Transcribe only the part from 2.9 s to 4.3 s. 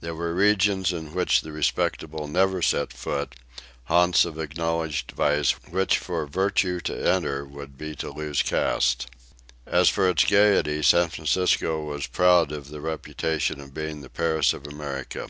foot, haunts